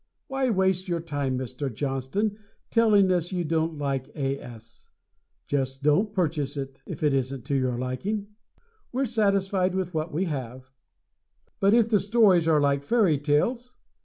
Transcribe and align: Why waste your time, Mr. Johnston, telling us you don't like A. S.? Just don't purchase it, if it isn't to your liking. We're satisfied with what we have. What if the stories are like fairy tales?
Why 0.25 0.49
waste 0.49 0.87
your 0.87 0.99
time, 0.99 1.37
Mr. 1.37 1.71
Johnston, 1.71 2.39
telling 2.71 3.11
us 3.11 3.31
you 3.31 3.43
don't 3.43 3.77
like 3.77 4.07
A. 4.15 4.39
S.? 4.41 4.89
Just 5.45 5.83
don't 5.83 6.11
purchase 6.11 6.57
it, 6.57 6.81
if 6.87 7.03
it 7.03 7.13
isn't 7.13 7.45
to 7.45 7.55
your 7.55 7.77
liking. 7.77 8.25
We're 8.91 9.05
satisfied 9.05 9.75
with 9.75 9.93
what 9.93 10.11
we 10.11 10.25
have. 10.25 10.71
What 11.59 11.75
if 11.75 11.87
the 11.87 11.99
stories 11.99 12.47
are 12.47 12.59
like 12.59 12.81
fairy 12.81 13.19
tales? 13.19 13.75